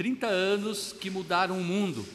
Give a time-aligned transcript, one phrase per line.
[0.00, 2.06] 30 anos que mudaram o mundo.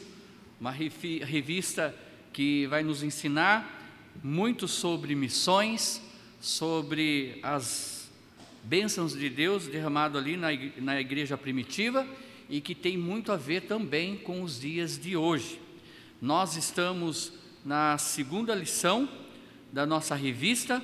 [0.59, 1.95] Uma revista
[2.33, 6.01] que vai nos ensinar muito sobre missões,
[6.41, 8.09] sobre as
[8.63, 12.07] bênçãos de Deus derramado ali na igreja primitiva
[12.49, 15.61] e que tem muito a ver também com os dias de hoje.
[16.19, 17.33] Nós estamos
[17.63, 19.07] na segunda lição
[19.71, 20.83] da nossa revista,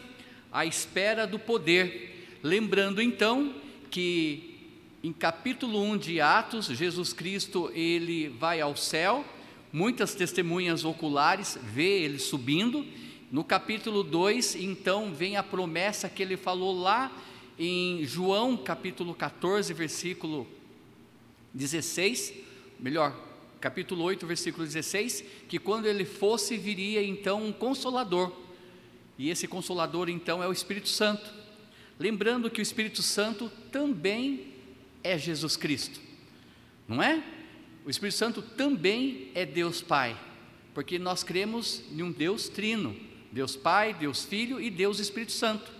[0.51, 2.37] A Espera do Poder.
[2.43, 3.55] Lembrando então
[3.89, 4.50] que
[5.03, 9.25] em capítulo 1 de Atos, Jesus Cristo ele vai ao céu,
[9.73, 12.85] muitas testemunhas oculares vê ele subindo.
[13.31, 17.11] No capítulo 2, então, vem a promessa que ele falou lá
[17.57, 20.47] em João, capítulo 14, versículo
[21.51, 22.35] 16,
[22.79, 23.19] melhor,
[23.59, 28.31] capítulo 8, versículo 16, que quando ele fosse, viria então um consolador.
[29.17, 31.33] E esse consolador então é o Espírito Santo.
[31.97, 34.50] Lembrando que o Espírito Santo também
[35.03, 35.99] é Jesus Cristo,
[36.87, 37.23] não é?
[37.85, 40.15] O Espírito Santo também é Deus Pai,
[40.73, 42.95] porque nós cremos em um Deus trino,
[43.31, 45.71] Deus Pai, Deus Filho e Deus Espírito Santo.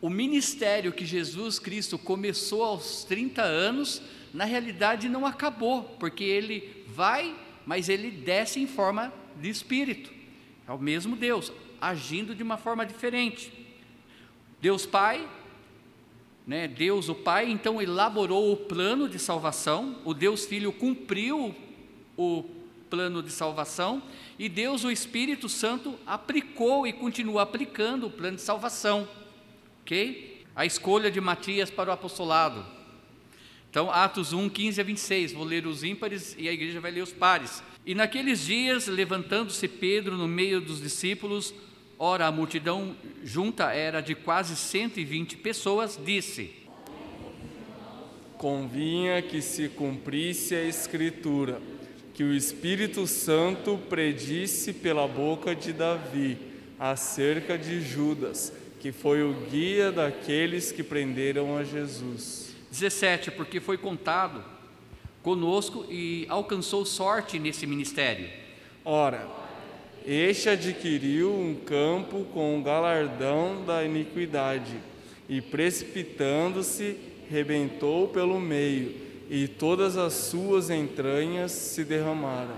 [0.00, 6.84] O ministério que Jesus Cristo começou aos 30 anos, na realidade não acabou, porque ele
[6.88, 10.12] vai, mas ele desce em forma de espírito.
[10.66, 13.52] É o mesmo Deus, agindo de uma forma diferente.
[14.60, 15.28] Deus Pai
[16.46, 21.54] né, Deus, o Pai, então elaborou o plano de salvação, o Deus Filho cumpriu
[22.16, 22.44] o
[22.90, 24.02] plano de salvação,
[24.38, 29.08] e Deus, o Espírito Santo, aplicou e continua aplicando o plano de salvação.
[29.82, 30.44] Ok?
[30.54, 32.64] A escolha de Matias para o apostolado.
[33.70, 37.02] Então, Atos 1, 15 a 26, vou ler os ímpares e a igreja vai ler
[37.02, 37.62] os pares.
[37.84, 41.52] E naqueles dias, levantando-se Pedro no meio dos discípulos,
[41.98, 46.50] Ora, a multidão junta era de quase 120 pessoas, disse:
[48.36, 51.60] Convinha que se cumprisse a Escritura,
[52.12, 56.36] que o Espírito Santo predisse pela boca de Davi
[56.78, 62.54] acerca de Judas, que foi o guia daqueles que prenderam a Jesus.
[62.70, 63.30] 17.
[63.30, 64.44] Porque foi contado
[65.22, 68.28] conosco e alcançou sorte nesse ministério.
[68.84, 69.43] Ora,
[70.06, 74.76] este adquiriu um campo com o galardão da iniquidade,
[75.28, 76.96] e precipitando-se,
[77.30, 78.94] rebentou pelo meio,
[79.30, 82.56] e todas as suas entranhas se derramaram.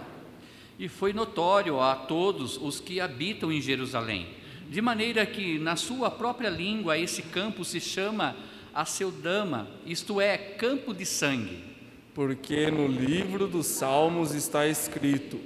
[0.79, 4.27] E foi notório a todos os que habitam em Jerusalém,
[4.69, 8.37] de maneira que na sua própria língua esse campo se chama
[8.75, 11.65] Aceldama, isto é, campo de sangue.
[12.13, 15.39] Porque no livro dos Salmos está escrito: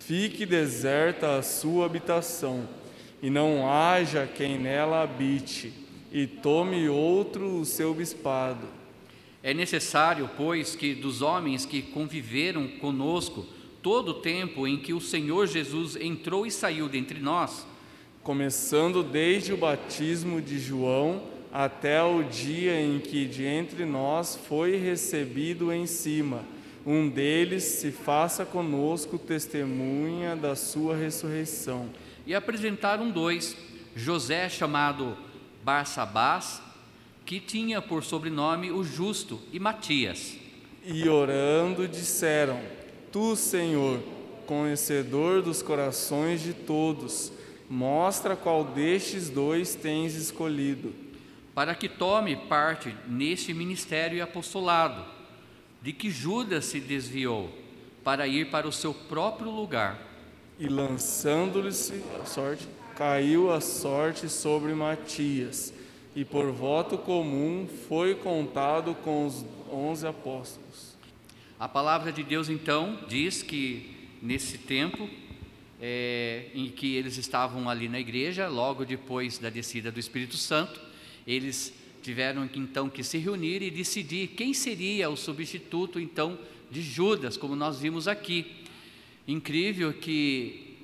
[0.00, 2.68] Fique deserta a sua habitação,
[3.22, 5.72] e não haja quem nela habite,
[6.10, 8.66] e tome outro o seu bispado.
[9.42, 13.46] É necessário, pois, que dos homens que conviveram conosco
[13.82, 17.66] todo o tempo em que o Senhor Jesus entrou e saiu dentre nós,
[18.22, 21.22] começando desde o batismo de João
[21.52, 26.44] até o dia em que de entre nós foi recebido em cima,
[26.90, 31.90] um deles se faça conosco testemunha da sua ressurreição.
[32.26, 33.54] E apresentaram dois,
[33.94, 35.14] José chamado
[35.62, 36.62] Barsabás,
[37.26, 40.38] que tinha por sobrenome o Justo, e Matias.
[40.82, 42.58] E orando disseram:
[43.12, 44.00] Tu, Senhor,
[44.46, 47.30] conhecedor dos corações de todos,
[47.68, 50.94] mostra qual destes dois tens escolhido.
[51.54, 55.17] Para que tome parte neste ministério e apostolado
[55.82, 57.50] de que Judas se desviou
[58.02, 60.00] para ir para o seu próprio lugar.
[60.58, 62.66] E lançando-lhe-se a sorte,
[62.96, 65.72] caiu a sorte sobre Matias,
[66.16, 70.96] e por voto comum foi contado com os onze apóstolos.
[71.60, 75.08] A palavra de Deus então diz que nesse tempo
[75.80, 80.80] é, em que eles estavam ali na igreja, logo depois da descida do Espírito Santo,
[81.26, 81.72] eles
[82.02, 86.38] tiveram então que se reunir e decidir quem seria o substituto então
[86.70, 88.64] de Judas, como nós vimos aqui.
[89.26, 90.76] Incrível que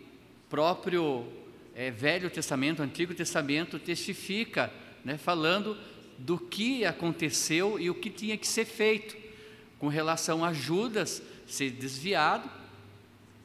[0.48, 1.26] próprio
[1.74, 4.72] é, Velho Testamento, Antigo Testamento testifica,
[5.04, 5.76] né, falando
[6.18, 9.16] do que aconteceu e o que tinha que ser feito
[9.78, 12.48] com relação a Judas ser desviado,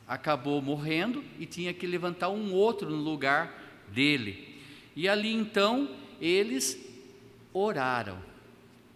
[0.08, 4.58] acabou morrendo e tinha que levantar um outro no lugar dele.
[4.96, 5.90] E ali então
[6.22, 6.89] eles
[7.54, 8.18] oraram.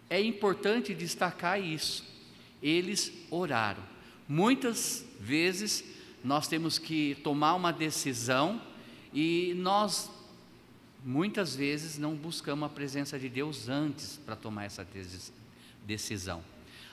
[0.08, 2.04] É importante destacar isso.
[2.62, 3.82] Eles oraram.
[4.28, 5.84] Muitas vezes
[6.22, 8.60] nós temos que tomar uma decisão
[9.12, 10.10] e nós
[11.04, 14.86] muitas vezes não buscamos a presença de Deus antes para tomar essa
[15.84, 16.42] decisão.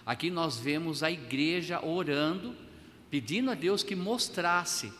[0.06, 2.56] Aqui nós vemos a igreja orando,
[3.10, 4.92] pedindo a Deus que mostrasse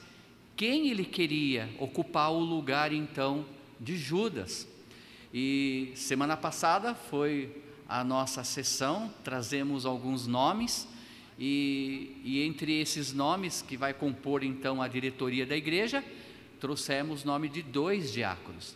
[0.56, 3.46] quem ele queria ocupar o lugar então
[3.80, 4.68] de Judas.
[5.34, 10.88] E semana passada foi a nossa sessão, trazemos alguns nomes,
[11.40, 16.04] e, e, entre esses nomes que vai compor então a diretoria da igreja,
[16.60, 18.76] trouxemos o nome de dois diáconos.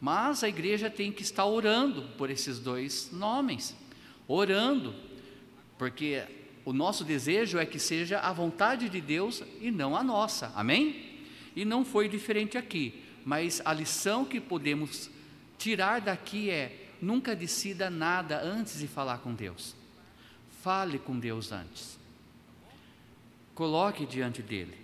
[0.00, 3.74] Mas a igreja tem que estar orando por esses dois nomes,
[4.28, 4.94] orando,
[5.78, 6.22] porque
[6.64, 11.20] o nosso desejo é que seja a vontade de Deus e não a nossa, amém?
[11.56, 15.08] E não foi diferente aqui, mas a lição que podemos
[15.62, 19.76] tirar daqui é: nunca decida nada antes de falar com Deus.
[20.60, 21.98] Fale com Deus antes.
[23.54, 24.76] Coloque diante dele.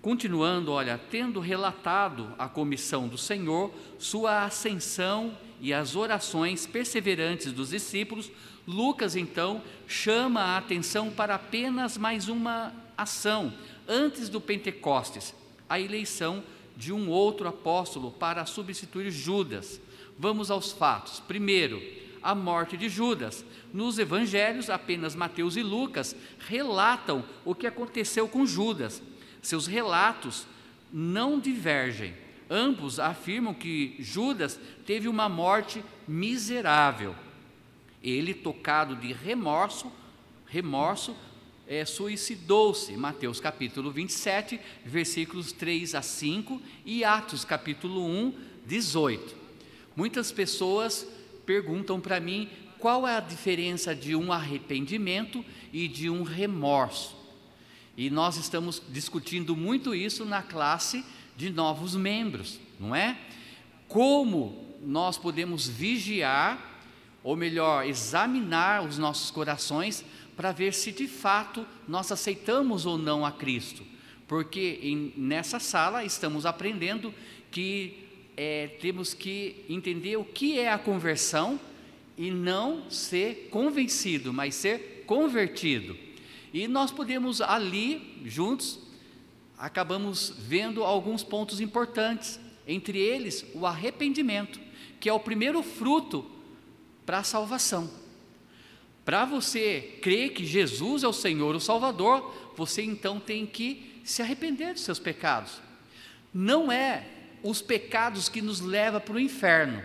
[0.00, 7.70] Continuando, olha, tendo relatado à comissão do Senhor sua ascensão e as orações perseverantes dos
[7.70, 8.30] discípulos,
[8.66, 13.52] Lucas então chama a atenção para apenas mais uma ação
[13.88, 15.34] antes do Pentecostes,
[15.68, 16.44] a eleição
[16.78, 19.80] de um outro apóstolo para substituir Judas.
[20.16, 21.18] Vamos aos fatos.
[21.18, 21.82] Primeiro,
[22.22, 23.44] a morte de Judas.
[23.74, 29.02] Nos evangelhos, apenas Mateus e Lucas relatam o que aconteceu com Judas.
[29.42, 30.46] Seus relatos
[30.92, 32.14] não divergem.
[32.48, 37.12] Ambos afirmam que Judas teve uma morte miserável.
[38.00, 39.92] Ele, tocado de remorso,
[40.46, 41.16] remorso,
[41.68, 42.96] é, suicidou-se.
[42.96, 48.32] Mateus capítulo 27, versículos 3 a 5 e Atos capítulo 1,
[48.64, 49.36] 18.
[49.94, 51.06] Muitas pessoas
[51.44, 52.48] perguntam para mim
[52.78, 57.14] qual é a diferença de um arrependimento e de um remorso.
[57.96, 61.04] E nós estamos discutindo muito isso na classe
[61.36, 63.18] de novos membros, não é?
[63.88, 66.80] Como nós podemos vigiar,
[67.22, 70.04] ou melhor, examinar os nossos corações
[70.38, 73.82] para ver se de fato nós aceitamos ou não a Cristo.
[74.28, 77.12] Porque em, nessa sala estamos aprendendo
[77.50, 78.06] que
[78.36, 81.58] é, temos que entender o que é a conversão
[82.16, 85.96] e não ser convencido, mas ser convertido.
[86.54, 88.78] E nós podemos ali, juntos,
[89.58, 94.60] acabamos vendo alguns pontos importantes, entre eles o arrependimento,
[95.00, 96.24] que é o primeiro fruto
[97.04, 97.90] para a salvação.
[99.08, 104.20] Para você crer que Jesus é o Senhor, o Salvador, você então tem que se
[104.20, 105.62] arrepender dos seus pecados.
[106.34, 107.06] Não é
[107.42, 109.82] os pecados que nos levam para o inferno,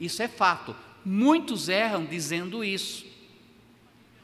[0.00, 0.74] isso é fato.
[1.04, 3.06] Muitos erram dizendo isso.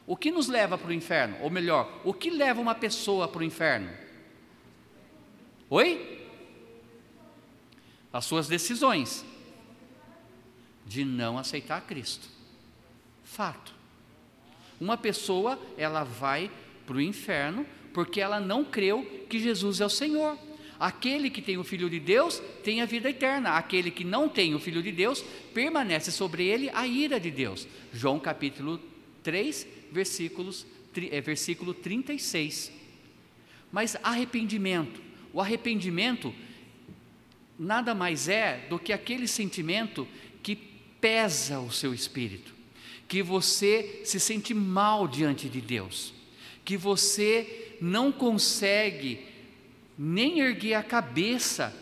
[0.05, 1.37] O que nos leva para o inferno?
[1.39, 3.89] Ou melhor, o que leva uma pessoa para o inferno?
[5.69, 6.27] Oi?
[8.11, 9.25] As suas decisões
[10.85, 12.27] de não aceitar Cristo.
[13.23, 13.74] Fato.
[14.79, 16.51] Uma pessoa, ela vai
[16.85, 20.37] para o inferno porque ela não creu que Jesus é o Senhor.
[20.77, 24.53] Aquele que tem o Filho de Deus tem a vida eterna, aquele que não tem
[24.53, 25.23] o Filho de Deus,
[25.53, 27.65] permanece sobre ele a ira de Deus.
[27.93, 28.81] João capítulo
[29.23, 30.65] 3, versículos,
[31.09, 32.71] é, versículo 36.
[33.71, 35.01] Mas arrependimento,
[35.31, 36.33] o arrependimento
[37.57, 40.05] nada mais é do que aquele sentimento
[40.43, 40.57] que
[40.99, 42.54] pesa o seu espírito
[43.07, 46.13] que você se sente mal diante de Deus,
[46.63, 49.25] que você não consegue
[49.97, 51.73] nem erguer a cabeça,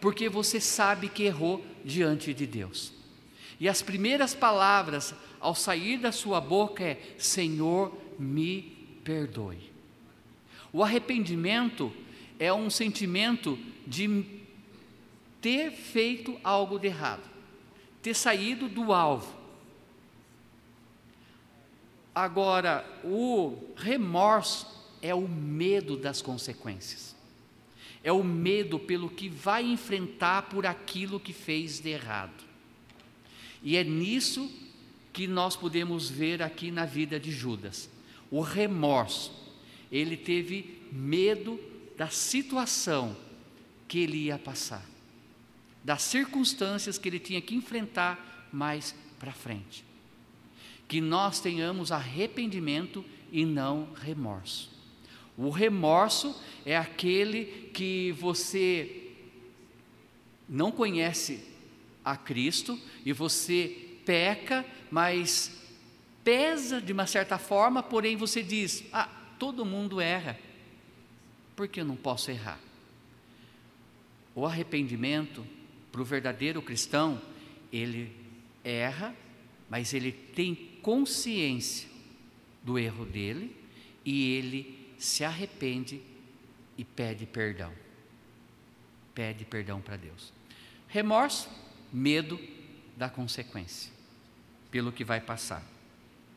[0.00, 2.92] porque você sabe que errou diante de Deus.
[3.58, 8.62] E as primeiras palavras ao sair da sua boca é: Senhor, me
[9.04, 9.70] perdoe.
[10.72, 11.92] O arrependimento
[12.38, 14.24] é um sentimento de
[15.40, 17.28] ter feito algo de errado,
[18.02, 19.34] ter saído do alvo,
[22.20, 24.66] Agora, o remorso
[25.00, 27.16] é o medo das consequências,
[28.04, 32.44] é o medo pelo que vai enfrentar por aquilo que fez de errado.
[33.62, 34.52] E é nisso
[35.14, 37.88] que nós podemos ver aqui na vida de Judas.
[38.30, 39.32] O remorso,
[39.90, 41.58] ele teve medo
[41.96, 43.16] da situação
[43.88, 44.84] que ele ia passar,
[45.82, 49.88] das circunstâncias que ele tinha que enfrentar mais para frente
[50.90, 54.68] que nós tenhamos arrependimento e não remorso.
[55.38, 56.34] O remorso
[56.66, 59.12] é aquele que você
[60.48, 61.44] não conhece
[62.04, 65.62] a Cristo e você peca, mas
[66.24, 70.36] pesa de uma certa forma, porém você diz: Ah, todo mundo erra,
[71.54, 72.58] por que eu não posso errar?
[74.34, 75.46] O arrependimento,
[75.92, 77.22] para o verdadeiro cristão,
[77.72, 78.12] ele
[78.64, 79.14] erra,
[79.68, 81.88] mas ele tem consciência
[82.62, 83.56] do erro dele
[84.04, 86.00] e ele se arrepende
[86.76, 87.72] e pede perdão.
[89.14, 90.32] Pede perdão para Deus.
[90.88, 91.48] Remorso,
[91.92, 92.38] medo
[92.96, 93.92] da consequência,
[94.70, 95.64] pelo que vai passar.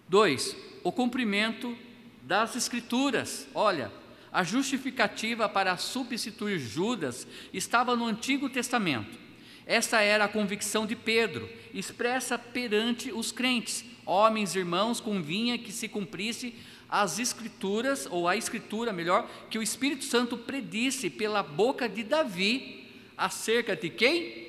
[0.07, 1.77] Dois, o cumprimento
[2.21, 3.47] das Escrituras.
[3.53, 3.91] Olha,
[4.31, 9.17] a justificativa para substituir Judas estava no Antigo Testamento.
[9.65, 13.85] Esta era a convicção de Pedro, expressa perante os crentes.
[14.05, 16.55] Homens, irmãos, convinha que se cumprisse
[16.89, 22.86] as escrituras, ou a escritura melhor, que o Espírito Santo predisse pela boca de Davi
[23.17, 24.48] acerca de quem?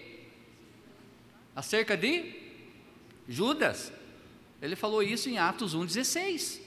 [1.57, 2.35] Acerca de
[3.29, 3.93] Judas.
[4.61, 6.61] Ele falou isso em Atos 1,16.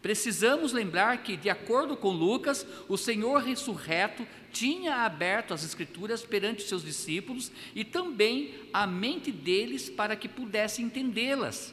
[0.00, 6.62] Precisamos lembrar que, de acordo com Lucas, o Senhor ressurreto tinha aberto as Escrituras perante
[6.62, 11.72] seus discípulos e também a mente deles para que pudessem entendê-las.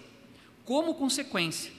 [0.69, 1.71] Como consequência,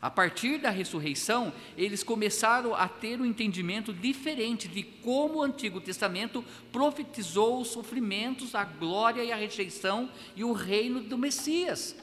[0.00, 5.80] a partir da ressurreição, eles começaram a ter um entendimento diferente de como o Antigo
[5.80, 11.96] Testamento profetizou os sofrimentos, a glória e a rejeição e o reino do Messias.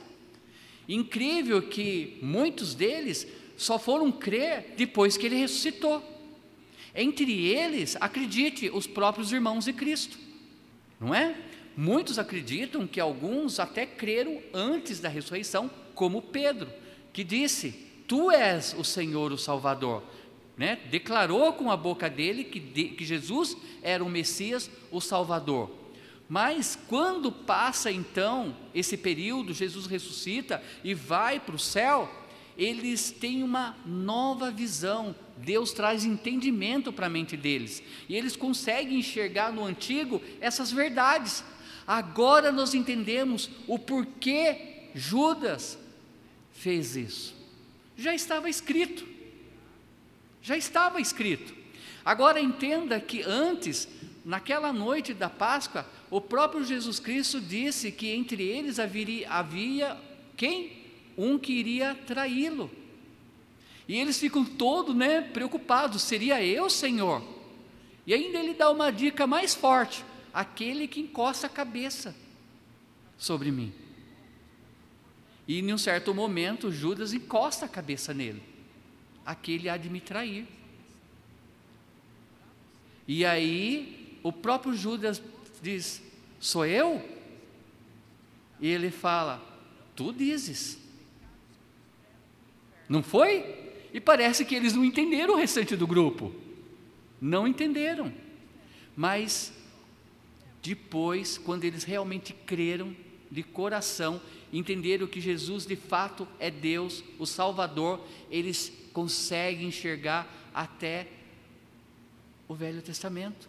[0.89, 6.03] Incrível que muitos deles só foram crer depois que ele ressuscitou.
[6.93, 10.19] Entre eles, acredite, os próprios irmãos de Cristo,
[10.99, 11.33] não é?
[11.77, 16.72] Muitos acreditam que alguns até creram antes da ressurreição, como Pedro,
[17.12, 17.72] que disse:
[18.08, 20.01] Tu és o Senhor, o Salvador.
[20.58, 20.79] Né?
[20.89, 25.70] Declarou com a boca dele que, de, que Jesus era o Messias, o Salvador.
[26.29, 32.10] Mas quando passa então esse período, Jesus ressuscita e vai para o céu,
[32.58, 35.13] eles têm uma nova visão.
[35.36, 37.84] Deus traz entendimento para a mente deles.
[38.08, 41.44] E eles conseguem enxergar no antigo essas verdades.
[41.86, 45.77] Agora nós entendemos o porquê Judas
[46.53, 47.36] fez isso.
[47.98, 49.06] Já estava escrito.
[50.41, 51.53] Já estava escrito.
[52.03, 53.88] Agora entenda que antes,
[54.24, 59.98] naquela noite da Páscoa, o próprio Jesus Cristo disse que entre eles haveria, havia
[60.36, 60.79] quem?
[61.20, 62.72] um que iria traí-lo.
[63.86, 67.22] E eles ficam todos né, preocupados: seria eu, Senhor?
[68.08, 72.15] E ainda ele dá uma dica mais forte: aquele que encosta a cabeça
[73.18, 73.74] sobre mim.
[75.50, 78.44] E em um certo momento, Judas encosta a cabeça nele.
[79.25, 80.48] Aquele há de me trair.
[83.08, 85.20] E aí, o próprio Judas
[85.60, 86.03] diz:
[86.39, 87.03] Sou eu?
[88.60, 89.44] E ele fala:
[89.96, 90.77] Tu dizes.
[92.88, 93.74] Não foi?
[93.91, 96.32] E parece que eles não entenderam o restante do grupo.
[97.20, 98.13] Não entenderam.
[98.96, 99.51] Mas
[100.62, 102.96] depois, quando eles realmente creram
[103.32, 111.08] de coração, entenderam que Jesus de fato é Deus, o Salvador, eles conseguem enxergar até
[112.48, 113.48] o Velho Testamento,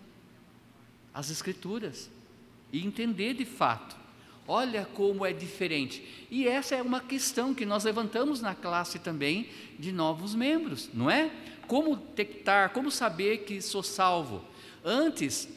[1.12, 2.11] as Escrituras,
[2.73, 4.00] e entender de fato
[4.52, 6.26] Olha como é diferente.
[6.28, 11.09] E essa é uma questão que nós levantamos na classe também de novos membros, não
[11.09, 11.30] é?
[11.69, 14.45] Como detectar, como saber que sou salvo?
[14.85, 15.49] Antes,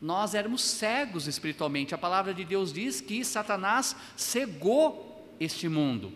[0.00, 1.94] nós éramos cegos espiritualmente.
[1.94, 6.12] A palavra de Deus diz que Satanás cegou este mundo.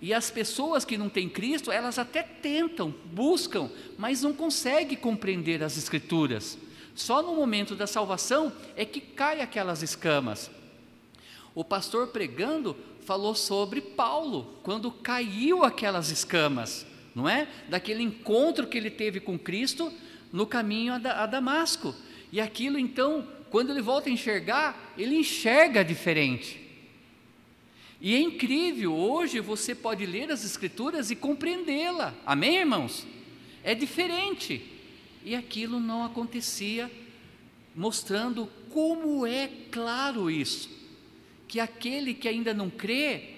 [0.00, 5.62] E as pessoas que não têm Cristo, elas até tentam, buscam, mas não conseguem compreender
[5.62, 6.56] as Escrituras.
[6.94, 10.50] Só no momento da salvação é que cai aquelas escamas.
[11.54, 17.48] O pastor pregando falou sobre Paulo, quando caiu aquelas escamas, não é?
[17.68, 19.92] Daquele encontro que ele teve com Cristo
[20.32, 21.94] no caminho a, Damasco.
[22.30, 26.60] E aquilo então, quando ele volta a enxergar, ele enxerga diferente.
[28.00, 33.06] E é incrível, hoje você pode ler as Escrituras e compreendê-la, amém, irmãos?
[33.64, 34.64] É diferente.
[35.24, 36.90] E aquilo não acontecia,
[37.74, 40.78] mostrando como é claro isso
[41.48, 43.36] que aquele que ainda não crê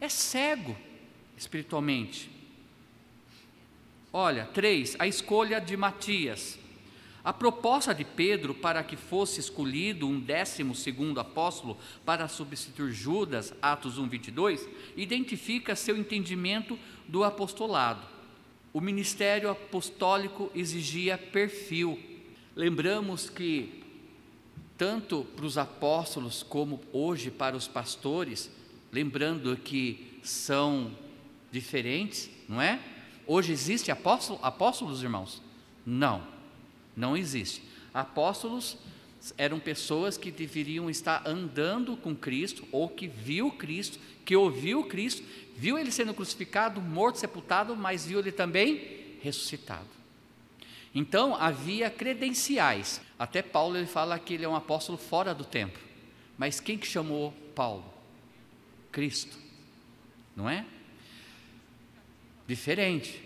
[0.00, 0.76] é cego
[1.36, 2.28] espiritualmente.
[4.12, 6.58] Olha, três, a escolha de Matias.
[7.26, 13.52] A proposta de Pedro para que fosse escolhido um décimo segundo apóstolo para substituir Judas,
[13.60, 16.78] Atos 1, 22, identifica seu entendimento
[17.08, 18.06] do apostolado.
[18.72, 21.98] O ministério apostólico exigia perfil.
[22.54, 23.82] Lembramos que
[24.78, 28.48] tanto para os apóstolos como hoje para os pastores,
[28.92, 30.96] lembrando que são
[31.50, 32.78] diferentes, não é?
[33.26, 35.42] Hoje existe apóstolo, apóstolos, irmãos?
[35.84, 36.35] Não,
[36.96, 37.62] não existe.
[37.92, 38.78] Apóstolos
[39.36, 45.22] eram pessoas que deveriam estar andando com Cristo, ou que viu Cristo, que ouviu Cristo,
[45.56, 49.86] viu ele sendo crucificado, morto, sepultado, mas viu ele também ressuscitado.
[50.94, 53.00] Então havia credenciais.
[53.18, 55.78] Até Paulo ele fala que ele é um apóstolo fora do tempo.
[56.38, 57.84] Mas quem que chamou Paulo?
[58.90, 59.36] Cristo.
[60.34, 60.64] Não é?
[62.46, 63.22] Diferente.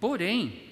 [0.00, 0.67] Porém,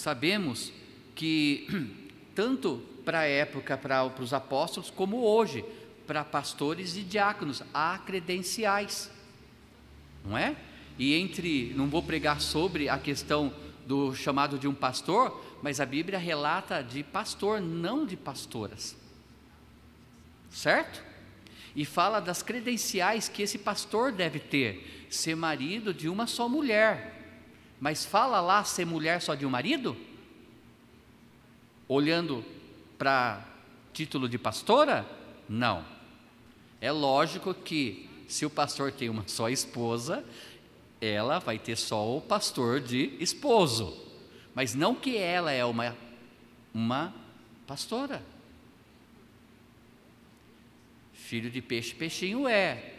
[0.00, 0.72] sabemos
[1.14, 1.68] que
[2.34, 5.64] tanto para a época para os apóstolos como hoje
[6.06, 9.10] para pastores e diáconos há credenciais,
[10.24, 10.56] não é?
[10.98, 13.52] E entre, não vou pregar sobre a questão
[13.86, 18.96] do chamado de um pastor, mas a Bíblia relata de pastor, não de pastoras.
[20.50, 21.02] Certo?
[21.76, 27.19] E fala das credenciais que esse pastor deve ter: ser marido de uma só mulher.
[27.80, 29.96] Mas fala lá ser mulher só de um marido?
[31.88, 32.44] Olhando
[32.98, 33.42] para
[33.92, 35.06] título de pastora?
[35.48, 35.84] Não.
[36.80, 40.24] É lógico que se o pastor tem uma só esposa,
[41.00, 43.96] ela vai ter só o pastor de esposo,
[44.54, 45.96] mas não que ela é uma,
[46.72, 47.14] uma
[47.66, 48.22] pastora.
[51.12, 52.94] Filho de peixe, peixinho é.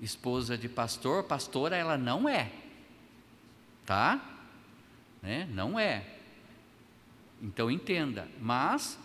[0.00, 2.52] Esposa de pastor, pastora ela não é.
[3.86, 4.20] Tá?
[5.22, 5.48] Né?
[5.50, 6.04] Não é.
[7.40, 8.98] Então entenda, mas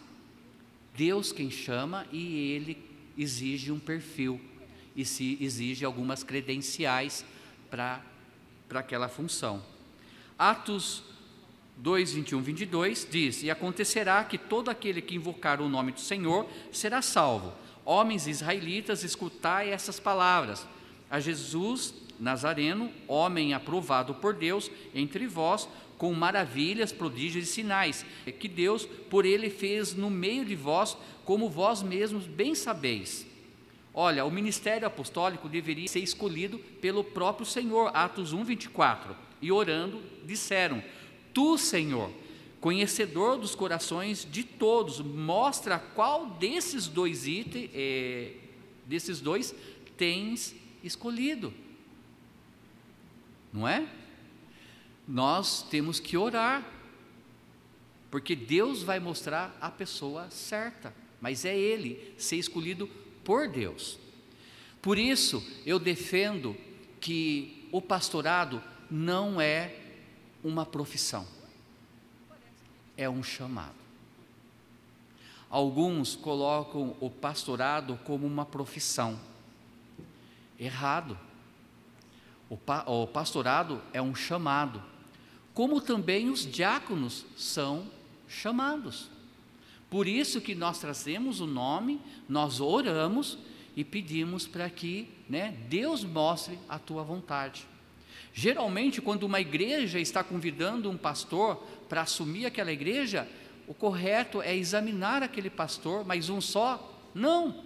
[0.95, 2.77] Deus quem chama e ele
[3.17, 4.41] exige um perfil
[4.95, 7.23] e se exige algumas credenciais
[7.69, 8.01] para
[8.73, 9.63] aquela função.
[10.37, 11.03] Atos
[11.77, 16.47] 2, 21, 22 diz: E acontecerá que todo aquele que invocar o nome do Senhor
[16.71, 17.53] será salvo.
[17.83, 20.67] Homens israelitas, escutai essas palavras.
[21.09, 28.05] A Jesus Nazareno, homem aprovado por Deus entre vós, com maravilhas, prodígios e sinais,
[28.39, 33.25] que Deus por ele fez no meio de vós, como vós mesmos bem sabeis.
[33.91, 39.15] Olha, o ministério apostólico deveria ser escolhido pelo próprio Senhor, Atos 1, 24.
[39.41, 40.81] E orando, disseram:
[41.33, 42.11] Tu, Senhor,
[42.59, 48.33] conhecedor dos corações de todos, mostra qual desses dois itens, é,
[48.85, 49.55] desses dois,
[49.97, 51.51] tens escolhido.
[53.51, 53.87] Não é?
[55.07, 56.65] Nós temos que orar,
[58.09, 62.87] porque Deus vai mostrar a pessoa certa, mas é Ele ser escolhido
[63.23, 63.99] por Deus.
[64.81, 66.55] Por isso, eu defendo
[66.99, 69.75] que o pastorado não é
[70.43, 71.27] uma profissão,
[72.97, 73.81] é um chamado.
[75.49, 79.19] Alguns colocam o pastorado como uma profissão.
[80.57, 81.19] Errado.
[82.51, 84.83] O, pa o pastorado é um chamado,
[85.53, 87.87] como também os diáconos são
[88.27, 89.09] chamados.
[89.89, 93.37] Por isso que nós trazemos o nome, nós oramos
[93.73, 97.65] e pedimos para que né, Deus mostre a tua vontade.
[98.33, 101.55] Geralmente, quando uma igreja está convidando um pastor
[101.87, 103.29] para assumir aquela igreja,
[103.65, 106.99] o correto é examinar aquele pastor, mas um só?
[107.15, 107.63] Não.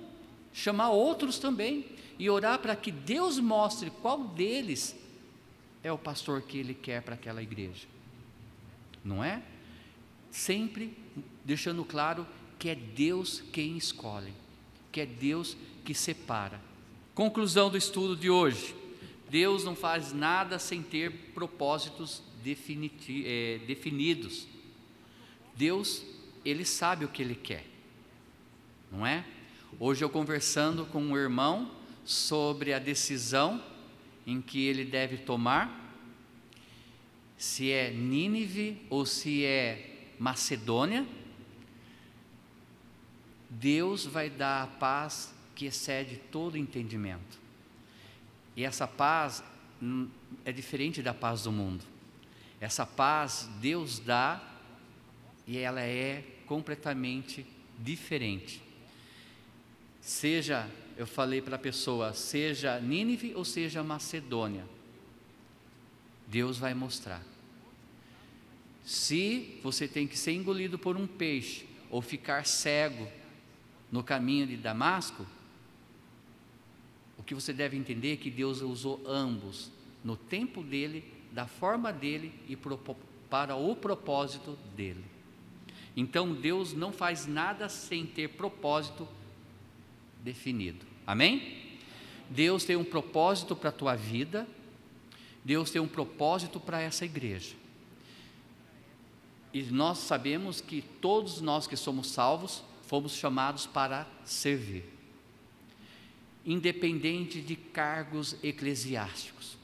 [0.53, 4.95] Chamar outros também e orar para que Deus mostre qual deles
[5.84, 7.88] é o pastor que ele quer para aquela igreja.
[9.04, 9.41] Não é?
[10.32, 10.97] Sempre
[11.43, 12.25] deixando claro
[12.58, 14.34] que é Deus quem escolhe,
[14.91, 16.60] que é Deus que separa.
[17.13, 18.75] Conclusão do estudo de hoje:
[19.30, 24.47] Deus não faz nada sem ter propósitos é, definidos.
[25.56, 26.04] Deus,
[26.43, 27.65] Ele sabe o que Ele quer,
[28.91, 29.25] não é?
[29.80, 31.69] Hoje eu conversando com um irmão
[32.05, 33.61] sobre a decisão
[34.25, 35.83] em que ele deve tomar,
[37.37, 41.05] se é Nínive ou se é Macedônia,
[43.49, 47.39] Deus vai dar a paz que excede todo entendimento.
[48.55, 49.43] E essa paz
[50.45, 51.83] é diferente da paz do mundo.
[52.59, 54.41] Essa paz Deus dá
[55.45, 57.45] e ela é completamente
[57.77, 58.61] diferente.
[59.99, 64.65] Seja, eu falei para a pessoa, seja Nínive ou seja Macedônia,
[66.27, 67.21] Deus vai mostrar.
[68.84, 73.08] Se você tem que ser engolido por um peixe ou ficar cego
[73.91, 75.25] no caminho de Damasco,
[77.17, 79.71] o que você deve entender é que Deus usou ambos
[80.03, 85.03] no tempo dele, da forma dele e para o propósito dele.
[85.97, 89.08] Então Deus não faz nada sem ter propósito
[90.25, 90.85] definido.
[91.05, 91.77] Amém?
[92.29, 94.47] Deus tem um propósito para a tua vida,
[95.43, 97.55] Deus tem um propósito para essa igreja.
[99.53, 104.83] E nós sabemos que todos nós que somos salvos fomos chamados para servir,
[106.43, 109.55] independente de cargos eclesiásticos,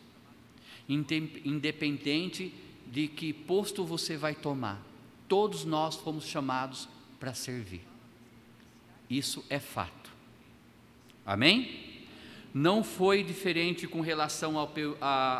[0.88, 2.54] independente
[2.88, 4.82] de que posto você vai tomar,
[5.28, 6.88] todos nós fomos chamados
[7.20, 7.82] para servir.
[9.10, 10.11] Isso é fato.
[11.26, 11.80] Amém?
[12.54, 14.74] Não foi diferente com relação ao,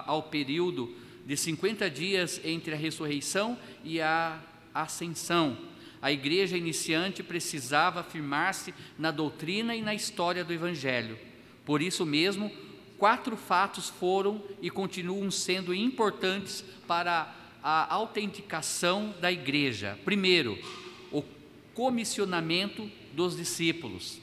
[0.08, 4.40] ao período de 50 dias entre a ressurreição e a
[4.74, 5.58] ascensão.
[6.02, 11.18] A igreja iniciante precisava afirmar-se na doutrina e na história do Evangelho.
[11.66, 12.52] Por isso mesmo,
[12.98, 20.00] quatro fatos foram e continuam sendo importantes para a autenticação da igreja.
[20.06, 20.58] Primeiro,
[21.12, 21.24] o
[21.74, 24.21] comissionamento dos discípulos,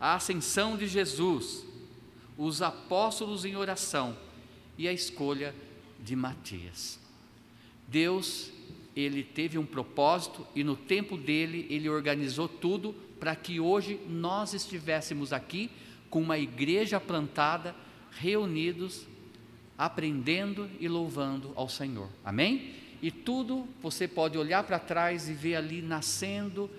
[0.00, 1.64] a ascensão de Jesus,
[2.38, 4.16] os apóstolos em oração
[4.78, 5.54] e a escolha
[6.02, 6.98] de Matias.
[7.86, 8.50] Deus,
[8.96, 14.54] ele teve um propósito e no tempo dele ele organizou tudo para que hoje nós
[14.54, 15.70] estivéssemos aqui
[16.08, 17.76] com uma igreja plantada,
[18.10, 19.06] reunidos,
[19.76, 22.08] aprendendo e louvando ao Senhor.
[22.24, 22.74] Amém?
[23.02, 26.70] E tudo você pode olhar para trás e ver ali nascendo,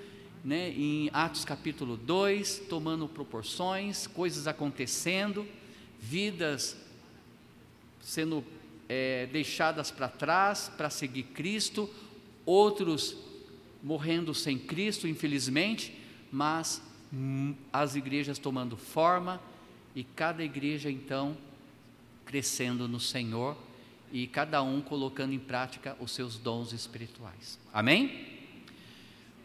[0.43, 5.47] né, em Atos capítulo 2, tomando proporções, coisas acontecendo,
[5.99, 6.75] vidas
[8.01, 8.43] sendo
[8.89, 11.89] é, deixadas para trás para seguir Cristo,
[12.45, 13.15] outros
[13.83, 15.95] morrendo sem Cristo, infelizmente,
[16.31, 16.81] mas
[17.71, 19.41] as igrejas tomando forma
[19.95, 21.37] e cada igreja então
[22.25, 23.57] crescendo no Senhor
[24.11, 27.59] e cada um colocando em prática os seus dons espirituais.
[27.73, 28.30] Amém?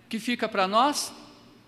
[0.08, 1.12] Que fica para nós?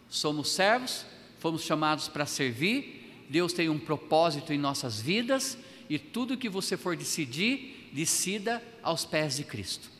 [0.09, 1.05] Somos servos,
[1.39, 6.77] fomos chamados para servir, Deus tem um propósito em nossas vidas e tudo que você
[6.77, 9.91] for decidir, decida aos pés de Cristo.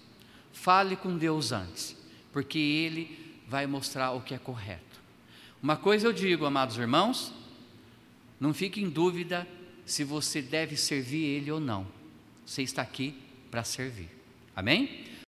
[0.53, 1.97] Fale com Deus antes,
[2.33, 4.99] porque Ele vai mostrar o que é correto.
[5.63, 7.33] Uma coisa eu digo, amados irmãos,
[8.41, 9.47] não fique em dúvida
[9.85, 11.87] se você deve servir Ele ou não.
[12.47, 13.15] Você está aqui
[13.51, 14.09] para servir.
[14.55, 15.05] Amém?